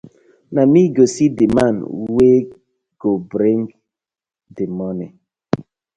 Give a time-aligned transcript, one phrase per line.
[0.53, 1.75] Na mi go see the man
[2.17, 2.39] dey
[2.99, 3.61] to bting
[4.55, 5.07] dii moni.